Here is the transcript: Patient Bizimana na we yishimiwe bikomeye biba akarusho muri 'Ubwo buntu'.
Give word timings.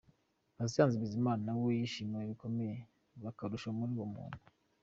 Patient 0.55 0.93
Bizimana 1.01 1.41
na 1.45 1.53
we 1.61 1.69
yishimiwe 1.79 2.23
bikomeye 2.31 2.75
biba 3.13 3.29
akarusho 3.33 3.67
muri 3.77 3.89
'Ubwo 3.93 4.03
buntu'. 4.11 4.49